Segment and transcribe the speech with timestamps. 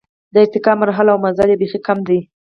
[0.33, 2.19] د ارتقا مراحل او مزل یې بېخي کم دی.